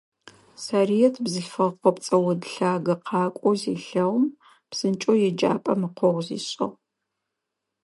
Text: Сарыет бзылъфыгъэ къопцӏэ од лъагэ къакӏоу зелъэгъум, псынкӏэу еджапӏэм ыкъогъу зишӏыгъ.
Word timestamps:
Сарыет 0.63 1.15
бзылъфыгъэ 1.23 1.77
къопцӏэ 1.81 2.17
од 2.29 2.41
лъагэ 2.51 2.95
къакӏоу 3.05 3.53
зелъэгъум, 3.61 4.25
псынкӏэу 4.69 5.21
еджапӏэм 5.27 5.81
ыкъогъу 5.87 6.23
зишӏыгъ. 6.27 6.75